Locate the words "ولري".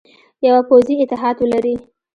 1.39-1.75